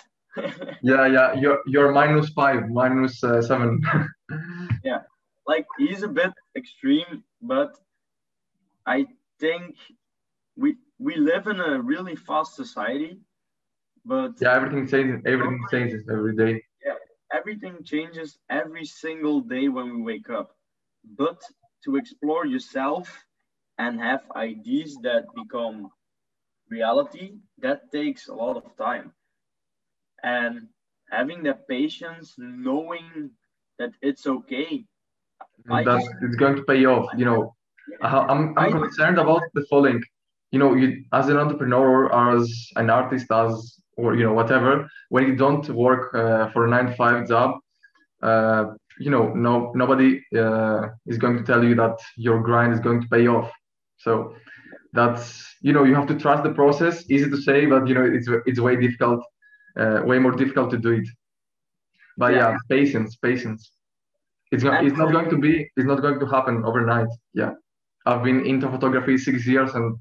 [0.81, 3.81] Yeah, yeah, you're you're minus five, minus, uh, seven.
[4.83, 5.01] yeah,
[5.47, 7.71] like he's a bit extreme, but
[8.85, 9.05] I
[9.39, 9.75] think
[10.55, 13.19] we we live in a really fast society.
[14.05, 15.21] But yeah, everything changes.
[15.25, 16.63] Everything changes every day.
[16.85, 16.99] Yeah,
[17.33, 20.55] everything changes every single day when we wake up.
[21.17, 21.39] But
[21.85, 23.07] to explore yourself
[23.77, 25.89] and have ideas that become
[26.69, 29.13] reality, that takes a lot of time.
[30.27, 30.53] And
[31.17, 33.07] having that patience, knowing
[33.79, 34.73] that it's okay.
[35.65, 37.07] That it's going to pay off.
[37.19, 37.41] You know,
[38.01, 40.01] I'm, I'm concerned about the following.
[40.51, 40.87] You know, you
[41.19, 42.43] as an entrepreneur or as
[42.81, 43.51] an artist, as
[44.01, 44.71] or you know whatever,
[45.09, 47.49] when you don't work uh, for a nine to five job,
[48.29, 48.63] uh,
[48.99, 50.09] you know, no nobody
[50.41, 53.51] uh, is going to tell you that your grind is going to pay off.
[53.97, 54.35] So
[54.93, 58.05] that's you know you have to trust the process easy to say but you know
[58.17, 59.21] it's it's way difficult
[59.77, 61.07] uh, way more difficult to do it.
[62.17, 62.57] But yeah, yeah.
[62.69, 63.71] patience patience.
[64.51, 67.09] It's not it's not going to be it's not going to happen overnight.
[67.33, 67.51] Yeah.
[68.05, 69.97] I've been into photography six years and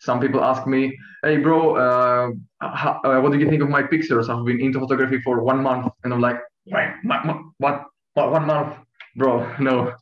[0.00, 2.30] some people ask me hey bro uh,
[2.60, 4.28] how, uh, what do you think of my pictures?
[4.28, 5.92] I've been into photography for one month.
[6.04, 6.40] And i'm like
[7.02, 8.76] what what, what one month?
[9.16, 9.92] Bro no.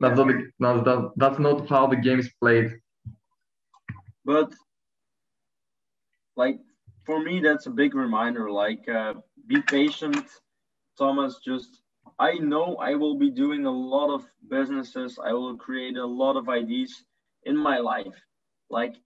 [0.00, 0.50] That's not the,
[0.84, 2.70] that's, that's not how the game is played.
[4.24, 4.52] But
[6.36, 6.60] like
[7.08, 9.14] for me that's a big reminder like uh,
[9.48, 10.26] be patient
[10.98, 11.82] thomas just
[12.20, 15.18] i know i will be doing a lot of businesses.
[15.24, 17.04] I will create a lot of ideas
[17.44, 18.18] in my life.
[18.70, 18.96] Like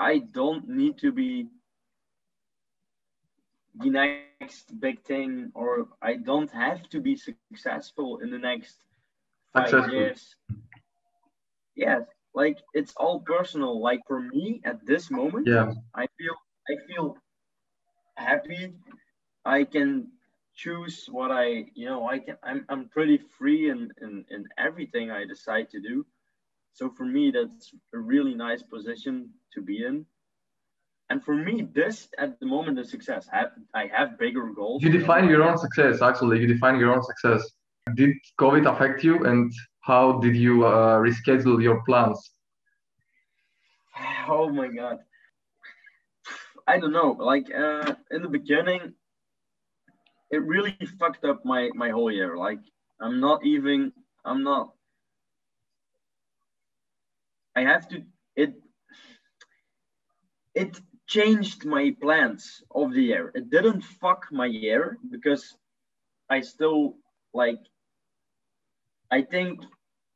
[0.00, 1.48] i don't need to be
[3.80, 8.82] the next big thing or i don't have to be successful in the next
[9.34, 10.36] five years.
[11.76, 12.02] Yes
[12.34, 13.80] like it's all personal.
[13.80, 16.36] Like for me at this moment, yeah, I feel
[16.68, 17.16] I feel
[18.16, 18.74] happy.
[19.44, 20.08] I can
[20.54, 25.10] choose what I you know I can I'm I'm pretty free in in, in everything
[25.10, 26.04] I decide to do.
[26.72, 30.04] So for me that's a really nice position to be in.
[31.10, 33.28] And for me, this at the moment is success.
[33.32, 34.82] I have, I have bigger goals.
[34.82, 36.38] You define your own success, actually.
[36.38, 37.50] You define your own success.
[37.94, 39.50] Did COVID affect you and
[39.80, 42.20] how did you uh, reschedule your plans
[44.28, 44.98] Oh my god.
[46.68, 47.16] I don't know.
[47.18, 48.92] Like uh, in the beginning,
[50.30, 52.36] it really fucked up my my whole year.
[52.36, 52.60] Like
[53.00, 53.92] I'm not even.
[54.24, 54.74] I'm not.
[57.56, 58.04] I have to.
[58.36, 58.52] It.
[60.54, 63.32] It changed my plans of the year.
[63.34, 65.56] It didn't fuck my year because
[66.28, 66.96] I still
[67.32, 67.62] like.
[69.10, 69.64] I think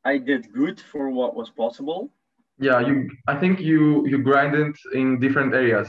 [0.05, 2.12] I did good for what was possible.
[2.59, 3.09] Yeah, you.
[3.26, 5.88] I think you you grinded in different areas.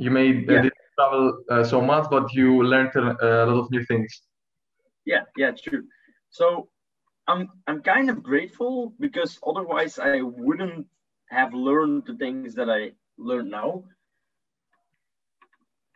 [0.00, 0.62] You made uh, Yeah.
[0.62, 4.10] didn't travel uh, so much, but you learned a, a lot of new things.
[5.06, 5.84] Yeah, yeah, true.
[6.30, 6.68] So
[7.28, 10.86] I'm I'm kind of grateful because otherwise I wouldn't
[11.30, 13.84] have learned the things that I learned now.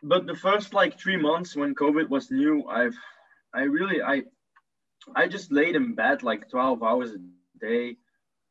[0.02, 2.96] But the first like three months when COVID was new, I've
[3.55, 4.24] I really I
[5.16, 7.96] I just laid in bed like 12 hours a day.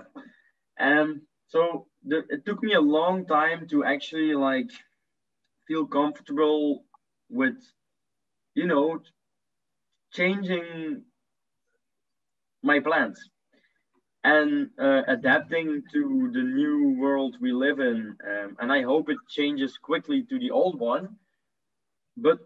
[0.80, 4.70] um so the, it took me a long time to actually like
[5.68, 6.84] feel comfortable
[7.30, 7.56] with
[8.56, 9.00] you know
[10.12, 11.04] changing
[12.64, 13.30] my plans
[14.24, 19.18] and uh, adapting to the new world we live in um, and i hope it
[19.30, 21.18] changes quickly to the old one
[22.18, 22.40] but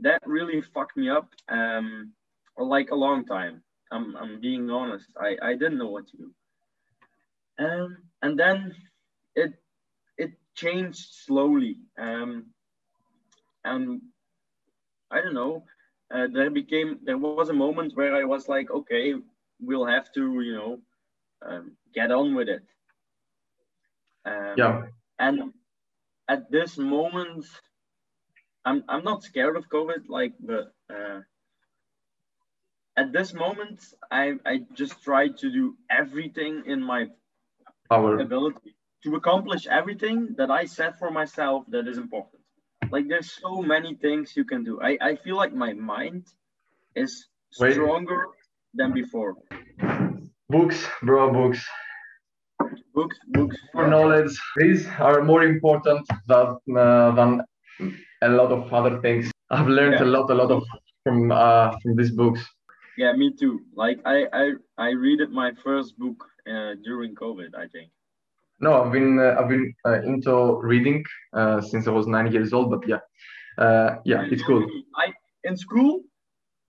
[0.00, 2.12] that really fucked me up um,
[2.54, 3.62] for like a long time.
[3.90, 5.08] I'm, I'm being honest.
[5.20, 6.30] I, I didn't know what to do.
[7.58, 8.74] Um, and then
[9.34, 9.52] it
[10.18, 11.76] it changed slowly.
[11.98, 12.46] Um,
[13.64, 14.00] and
[15.10, 15.64] i don't know.
[16.12, 19.04] Uh, there became there was a moment where i was like okay
[19.50, 20.78] we'll have to you know
[21.46, 22.62] um, get on with it.
[24.24, 24.86] Um, Yeah.
[25.18, 25.52] and
[26.28, 27.44] at this moment
[28.66, 31.20] i'm i'm not scared of covid like but uh,
[32.96, 33.78] at this moment
[34.10, 37.06] i i just try to do everything in my
[37.90, 42.42] Our ability to accomplish everything that I set for myself that is important.
[42.90, 44.80] Like there's so many things you can do.
[44.82, 46.24] I, I feel like my mind
[46.96, 47.26] is
[47.60, 47.74] Wait.
[47.74, 48.26] stronger
[48.74, 49.36] than before.
[50.48, 51.64] books, bro, books.
[52.94, 53.56] Books, books.
[53.72, 57.42] For knowledge, these are more important than, uh, than
[58.22, 59.30] a lot of other things.
[59.50, 60.64] I've learned a lot, a lot of
[61.04, 62.40] from uh, from these books.
[62.96, 63.60] Yeah, me too.
[63.74, 64.44] Like I I,
[64.78, 67.90] I read it my first book uh, during COVID, I think.
[68.60, 72.52] No, I've been uh, I've been uh, into reading uh, since I was nine years
[72.52, 72.70] old.
[72.70, 73.00] But yeah,
[73.58, 74.66] uh, yeah, it's cool.
[74.96, 75.12] I
[75.44, 76.00] in school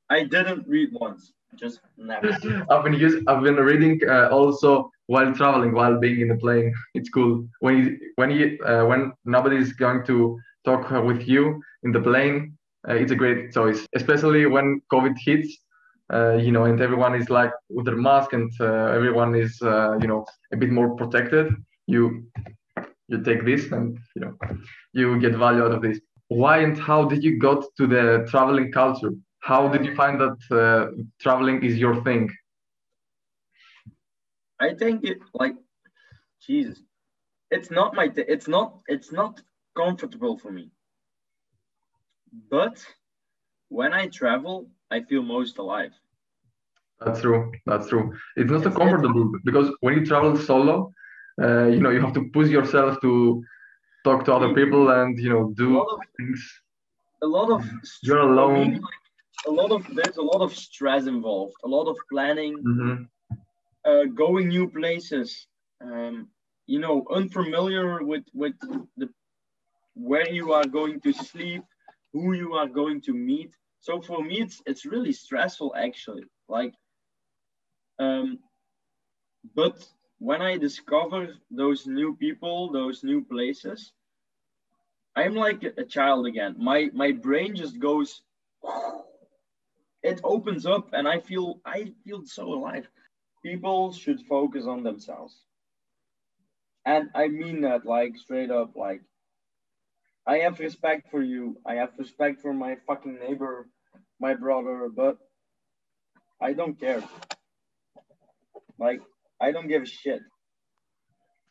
[0.10, 1.34] I didn't read once.
[1.56, 2.38] Just never.
[2.70, 6.74] I've been use, I've been reading uh, also while traveling, while being in the plane.
[6.94, 11.62] It's cool when you when you uh, when nobody is going to talk with you
[11.84, 12.58] in the plane.
[12.88, 15.58] Uh, it's a great choice, especially when COVID hits.
[16.14, 19.98] Uh, you know, and everyone is like with their mask, and uh, everyone is uh,
[20.02, 21.54] you know a bit more protected.
[21.86, 22.26] You
[23.10, 24.38] you take this, and you know
[24.94, 26.00] you get value out of this.
[26.30, 29.12] Why and how did you got to the traveling culture?
[29.40, 32.30] How did you find that uh, traveling is your thing?
[34.60, 35.56] I think it like
[36.46, 36.82] Jesus.
[37.52, 39.42] It's not my it's not it's not
[39.78, 40.72] comfortable for me.
[42.50, 42.96] But
[43.70, 46.00] when I travel, I feel most alive.
[47.00, 47.52] That's true.
[47.66, 48.14] That's true.
[48.36, 50.92] It's not so comfortable because when you travel solo,
[51.42, 53.44] uh, you know, you have to push yourself to
[54.04, 54.56] talk to other Mm.
[54.56, 56.62] people and you know A do lot of things.
[57.22, 57.64] a lot of
[58.02, 58.80] You're alone.
[59.46, 63.08] a lot of there's a lot of stress involved, a lot of planning, hmm
[63.86, 65.48] uh, going new places,
[65.82, 66.30] um,
[66.68, 68.56] you know, unfamiliar with with
[68.98, 69.10] the
[69.98, 71.64] where you are going to sleep,
[72.14, 73.56] who you are going to meet.
[73.80, 76.26] So for me, it's it's really stressful actually.
[76.50, 76.74] Like,
[78.00, 78.40] um,
[79.56, 79.88] but
[80.20, 83.94] when I discover those new people, those new places,
[85.16, 86.56] I'm like a child again.
[86.58, 88.22] My my brain just goes.
[90.04, 92.88] It opens up, and I feel I feel so alive
[93.44, 95.46] people should focus on themselves.
[96.86, 99.02] And I mean that like straight up, like
[100.28, 101.58] I have respect for you.
[101.66, 103.70] I have respect for my fucking neighbor,
[104.20, 105.18] my brother, but
[106.42, 107.02] I don't care.
[108.78, 109.02] Like
[109.42, 110.22] I don't give a shit.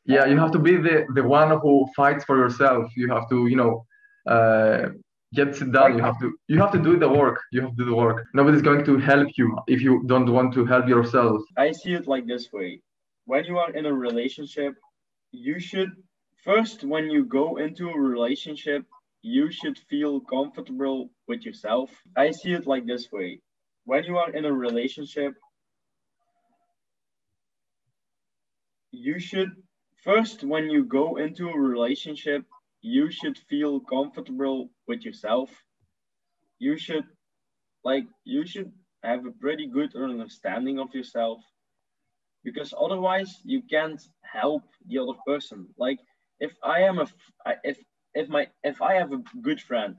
[0.05, 2.93] Yeah, you have to be the the one who fights for yourself.
[2.97, 3.87] You have to, you know,
[4.35, 4.91] uh,
[5.35, 5.97] get it done.
[5.97, 7.41] You have to you have to do the work.
[7.53, 8.27] You have to do the work.
[8.35, 11.41] Nobody's going to help you if you don't want to help yourself.
[11.57, 12.83] I see it like this way.
[13.25, 14.75] When you are in a relationship,
[15.33, 15.91] you should
[16.47, 18.85] first when you go into a relationship,
[19.23, 21.91] you should feel comfortable with yourself.
[22.17, 23.41] I see it like this way.
[23.85, 25.35] When you are in a relationship,
[28.93, 29.51] you should
[30.05, 32.45] first when you go into a relationship
[32.83, 35.51] you should feel comfortable with yourself
[36.59, 37.05] you should
[37.85, 38.73] like you should
[39.03, 41.41] have a pretty good understanding of yourself
[42.45, 45.99] because otherwise you can't help the other person like
[46.41, 47.07] if i am a
[47.65, 47.79] if
[48.15, 49.97] if my if i have a good friend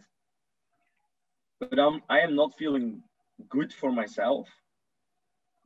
[1.59, 3.01] but i'm i am not feeling
[3.49, 4.47] good for myself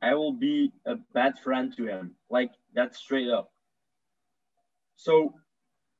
[0.02, 3.50] i will be a bad friend to him like that's straight up
[4.96, 5.34] so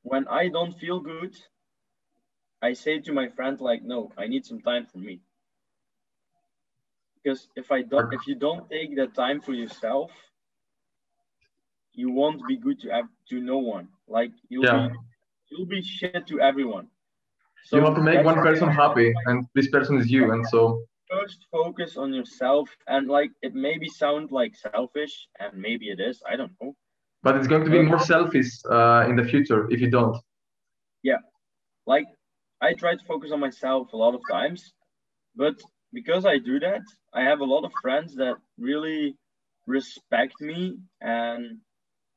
[0.03, 1.35] when I don't feel good,
[2.61, 5.21] I say to my friend like, no, I need some time for me.
[7.15, 10.11] Because if I don't, if you don't take that time for yourself,
[11.93, 13.87] you won't be good to have to no one.
[14.07, 14.89] Like you'll yeah.
[14.89, 14.95] be,
[15.49, 16.87] you'll be shit to everyone.
[17.65, 20.83] So you have to make one person happy, and this person is you, and so
[21.09, 22.69] first focus on yourself.
[22.87, 26.21] And like it maybe sound like selfish, and maybe it is.
[26.29, 26.75] I don't know
[27.23, 30.17] but it's going to be more selfish uh, in the future if you don't
[31.01, 31.21] yeah
[31.87, 32.05] like
[32.61, 34.73] i try to focus on myself a lot of times
[35.35, 35.55] but
[35.93, 36.81] because i do that
[37.13, 39.15] i have a lot of friends that really
[39.65, 41.57] respect me and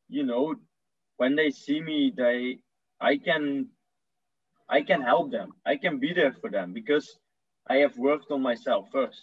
[0.08, 0.54] you know
[1.16, 2.58] when they see me they
[3.00, 3.66] i can
[4.68, 5.52] i can help them.
[5.64, 7.18] I can be there for them because
[7.68, 9.22] i have worked on myself first.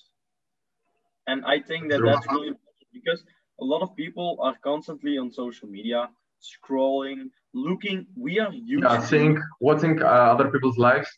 [1.27, 3.23] And i think that that's really important because
[3.61, 6.09] a lot of people are constantly on social media
[6.41, 11.09] scrolling looking we are used yeah, seeing watching uh, other people's lives.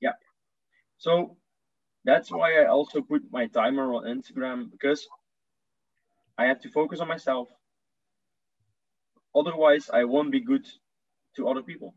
[0.00, 0.12] Yeah.
[0.98, 1.36] So
[2.04, 5.06] that's why i also put my timer on instagram because
[6.38, 7.48] i have to focus on myself
[9.34, 10.66] otherwise i won't be good
[11.36, 11.94] to other people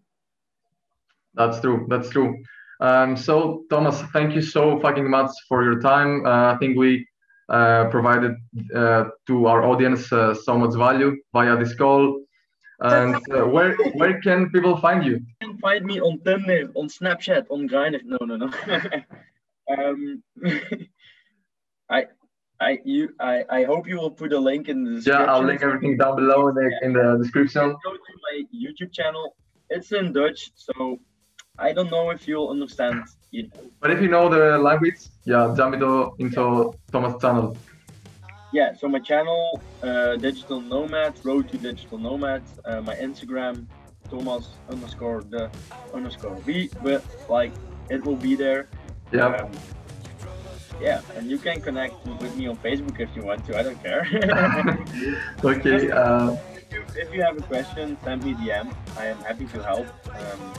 [1.34, 2.38] that's true that's true
[2.80, 7.06] um, so thomas thank you so fucking much for your time uh, i think we
[7.50, 8.36] uh, provided
[8.74, 12.22] uh, to our audience uh, so much value via this call.
[12.80, 15.14] And uh, where where can people find you?
[15.14, 18.02] You can find me on Tinder, on Snapchat, on Grindr.
[18.04, 18.50] No, no, no.
[19.78, 20.24] um,
[21.90, 22.08] I
[22.70, 25.26] I you I, I hope you will put a link in the description.
[25.26, 26.86] Yeah, I'll link everything down below in the, yeah.
[26.88, 27.66] in the description.
[27.88, 29.36] Go to my YouTube channel.
[29.70, 30.99] It's in Dutch, so
[31.57, 33.03] I don't know if you'll understand
[33.34, 33.72] you know.
[33.82, 37.57] But if you know the language, yeah, jump into, into Thomas' channel.
[38.53, 43.66] Yeah, so my channel, uh, Digital Nomad, Road to Digital Nomad, uh, my Instagram,
[44.09, 45.49] Thomas underscore the
[45.93, 47.51] underscore V, but like
[47.89, 48.68] it will be there.
[49.11, 49.28] Yeah.
[49.28, 49.51] Um,
[50.82, 53.58] yeah, and you can connect with me on Facebook if you want to.
[53.58, 54.02] I don't care.
[55.44, 55.92] okay.
[55.92, 56.36] Uh...
[56.56, 58.74] If, you, if you have a question, send me DM.
[58.98, 59.88] I am happy to help.
[60.10, 60.54] Um,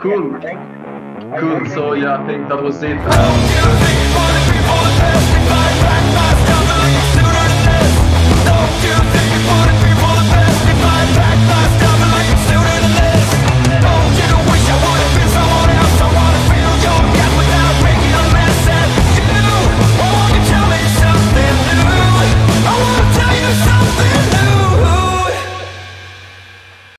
[0.00, 0.40] cool.
[0.42, 1.66] Yeah, cool.
[1.70, 2.96] So yeah, I think that was it.
[2.98, 3.86] Um...